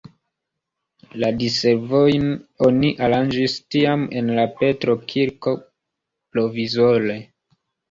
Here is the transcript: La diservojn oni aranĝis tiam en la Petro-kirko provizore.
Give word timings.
La 1.23 1.27
diservojn 1.41 2.25
oni 2.69 2.89
aranĝis 3.09 3.59
tiam 3.77 4.07
en 4.23 4.33
la 4.41 4.47
Petro-kirko 4.63 5.57
provizore. 5.77 7.23